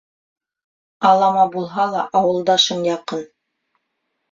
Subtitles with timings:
[1.09, 3.25] Алама булһа ла ауылдашың яҡын.